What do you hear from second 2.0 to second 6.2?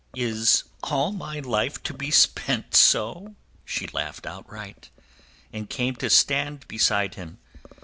spent so?" She laughed outright, and came to